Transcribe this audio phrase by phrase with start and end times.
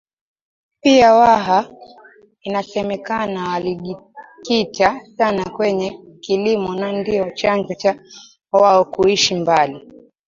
[0.81, 1.69] Pia Waha
[2.43, 8.03] Inasemekana walijikita sana kwenye Kilimo na ndio chanzo cha
[8.51, 9.91] wao kuishi mbali